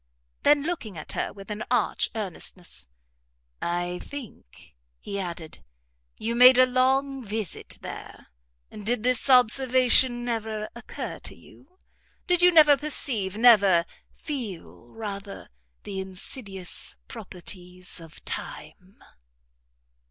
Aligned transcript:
Then 0.41 0.63
looking 0.63 0.97
at 0.97 1.11
her 1.11 1.31
with 1.31 1.51
an 1.51 1.63
arch 1.69 2.09
earnestness, 2.15 2.87
"I 3.61 3.99
think," 3.99 4.75
he 4.99 5.19
added, 5.19 5.63
"you 6.17 6.33
made 6.33 6.57
a 6.57 6.65
long 6.65 7.23
visit 7.23 7.77
there; 7.81 8.29
did 8.71 9.03
this 9.03 9.29
observation 9.29 10.25
never 10.25 10.69
occur 10.73 11.19
to 11.19 11.35
you? 11.35 11.77
did 12.25 12.41
you 12.41 12.51
never 12.51 12.75
perceive, 12.75 13.37
never 13.37 13.85
feel, 14.11 14.87
rather, 14.87 15.49
the 15.83 15.99
insidious 15.99 16.95
properties 17.07 17.99
of 17.99 18.25
time?" 18.25 19.03